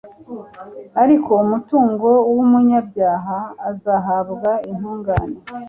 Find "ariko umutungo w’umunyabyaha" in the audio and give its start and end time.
1.03-3.37